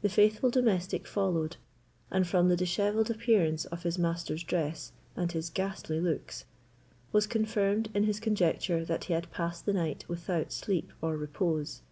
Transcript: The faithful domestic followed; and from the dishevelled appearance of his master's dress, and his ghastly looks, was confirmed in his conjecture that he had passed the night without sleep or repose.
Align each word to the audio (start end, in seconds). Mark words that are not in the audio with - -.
The 0.00 0.08
faithful 0.08 0.48
domestic 0.48 1.06
followed; 1.06 1.58
and 2.10 2.26
from 2.26 2.48
the 2.48 2.56
dishevelled 2.56 3.10
appearance 3.10 3.66
of 3.66 3.82
his 3.82 3.98
master's 3.98 4.42
dress, 4.42 4.92
and 5.14 5.30
his 5.30 5.50
ghastly 5.50 6.00
looks, 6.00 6.46
was 7.12 7.26
confirmed 7.26 7.90
in 7.92 8.04
his 8.04 8.20
conjecture 8.20 8.86
that 8.86 9.04
he 9.04 9.12
had 9.12 9.30
passed 9.30 9.66
the 9.66 9.74
night 9.74 10.06
without 10.08 10.50
sleep 10.50 10.94
or 11.02 11.14
repose. 11.18 11.82